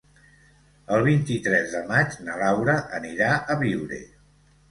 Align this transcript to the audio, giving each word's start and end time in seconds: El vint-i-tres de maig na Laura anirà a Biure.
El 0.95 1.03
vint-i-tres 1.07 1.75
de 1.75 1.81
maig 1.91 2.17
na 2.29 2.39
Laura 2.43 2.77
anirà 3.01 3.29
a 3.37 3.59
Biure. 3.63 4.01